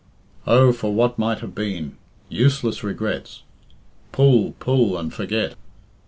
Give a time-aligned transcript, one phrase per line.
[0.47, 1.95] Oh, for what might have been!
[2.27, 3.43] Useless regrets!
[4.11, 5.53] Pull, pull, and forget.